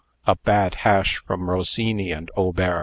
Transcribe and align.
a 0.25 0.35
bad 0.37 0.73
hash 0.81 1.19
from 1.27 1.47
Rossini 1.47 2.11
and 2.11 2.31
Auber." 2.35 2.79